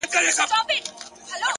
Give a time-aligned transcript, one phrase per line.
[0.03, 1.47] پوهه د انسان غوره ملګرې ده؛